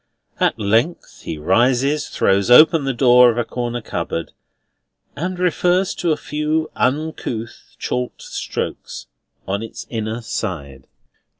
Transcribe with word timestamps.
At 0.39 0.57
length 0.57 1.21
he 1.25 1.37
rises, 1.37 2.09
throws 2.09 2.49
open 2.49 2.85
the 2.85 2.91
door 2.93 3.29
of 3.29 3.37
a 3.37 3.43
corner 3.45 3.81
cupboard, 3.83 4.31
and 5.15 5.37
refers 5.37 5.93
to 5.93 6.11
a 6.11 6.17
few 6.17 6.71
uncouth 6.75 7.75
chalked 7.77 8.23
strokes 8.23 9.05
on 9.47 9.61
its 9.61 9.85
inner 9.91 10.21
side. 10.23 10.87